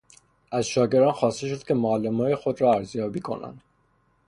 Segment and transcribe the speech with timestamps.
[0.51, 3.61] از شاگردان خواسته شد که معلمهای خود را ارزیابی کنند.